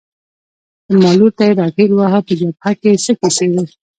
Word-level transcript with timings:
زما 0.91 1.11
لور 1.17 1.31
ته 1.37 1.43
یې 1.47 1.53
را 1.59 1.67
ټېل 1.75 1.91
واهه، 1.95 2.19
په 2.27 2.33
جبهه 2.39 2.71
کې 2.81 2.91
څه 3.03 3.11
کیسې 3.19 3.45
وې؟ 3.51 3.63